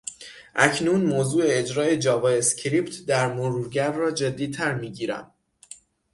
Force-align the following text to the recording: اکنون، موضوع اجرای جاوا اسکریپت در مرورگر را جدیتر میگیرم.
اکنون، 0.55 1.01
موضوع 1.05 1.43
اجرای 1.47 1.97
جاوا 1.97 2.29
اسکریپت 2.29 3.05
در 3.07 3.33
مرورگر 3.33 3.91
را 3.91 4.11
جدیتر 4.11 4.75
میگیرم. 4.75 5.31